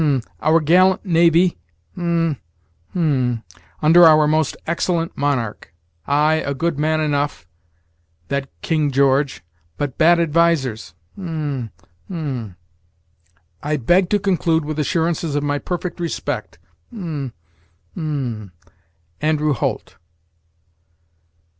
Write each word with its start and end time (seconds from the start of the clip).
Hum, 0.01 0.21
hum 0.21 0.21
'our 0.41 0.59
gallant 0.61 1.05
navy' 1.05 1.59
hum, 1.95 2.37
hum 2.95 3.43
'under 3.83 4.03
our 4.03 4.27
most 4.27 4.57
excellent 4.65 5.15
monarch' 5.15 5.71
ay, 6.07 6.41
a 6.43 6.55
good 6.55 6.79
man 6.79 6.99
enough, 6.99 7.45
that 8.27 8.49
King 8.63 8.89
George, 8.89 9.43
but 9.77 9.99
bad 9.99 10.19
advisers: 10.19 10.95
hum, 11.15 11.69
hum 12.07 12.55
'I 13.61 13.77
beg 13.77 14.09
to 14.09 14.17
conclude 14.17 14.65
with 14.65 14.79
assurances 14.79 15.35
of 15.35 15.43
my 15.43 15.59
perfect 15.59 15.99
respect.' 15.99 16.57
hum, 16.89 17.31
hum 17.93 18.53
'Andrew 19.21 19.53
Holt. 19.53 19.97